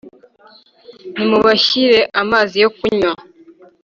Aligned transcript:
nimubashyire 1.15 1.99
amazi 2.21 2.55
yo 2.63 2.69
kunywa. 2.77 3.11